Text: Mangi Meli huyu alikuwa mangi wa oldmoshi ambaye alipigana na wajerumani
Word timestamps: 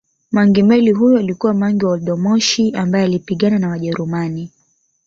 Mangi 0.31 0.63
Meli 0.63 0.91
huyu 0.91 1.17
alikuwa 1.17 1.53
mangi 1.53 1.85
wa 1.85 1.91
oldmoshi 1.91 2.71
ambaye 2.75 3.05
alipigana 3.05 3.59
na 3.59 3.69
wajerumani 3.69 4.51